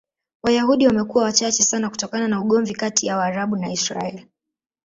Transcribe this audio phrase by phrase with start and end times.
[0.43, 4.25] Wayahudi wamekuwa wachache sana kutokana na ugomvi kati ya Waarabu na Israel.